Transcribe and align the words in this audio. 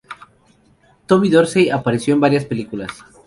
Tommy 1.05 1.29
Dorsey 1.29 1.69
apareció 1.69 2.15
en 2.15 2.21
varias 2.21 2.45
películas. 2.45 2.89